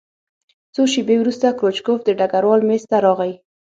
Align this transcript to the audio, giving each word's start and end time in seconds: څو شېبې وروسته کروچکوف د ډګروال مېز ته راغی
څو 0.73 0.81
شېبې 0.91 1.15
وروسته 1.19 1.55
کروچکوف 1.57 1.99
د 2.05 2.09
ډګروال 2.19 2.61
مېز 2.67 2.83
ته 2.91 2.97
راغی 3.05 3.33